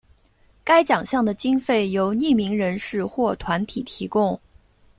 [0.63, 4.41] 该奖项的经费由匿名人士或团体提供。